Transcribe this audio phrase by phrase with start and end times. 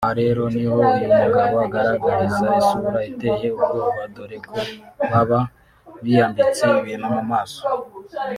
[0.05, 4.59] Aha rero niho uyu mugabo agaragariza isura iteye ubwoba dore ko
[5.09, 5.39] baba
[6.03, 7.61] biyambitse ibintu mu maso